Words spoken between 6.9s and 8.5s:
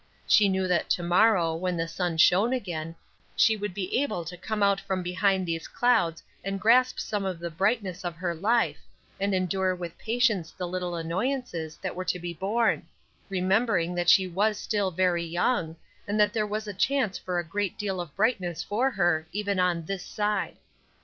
some of the brightness of her